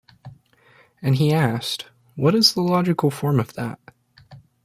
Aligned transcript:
And 1.03 1.17
he 1.17 1.31
asked: 1.31 1.85
'What 2.15 2.33
is 2.33 2.55
the 2.55 2.61
logical 2.63 3.11
form 3.11 3.39
of 3.39 3.53
that? 3.53 3.79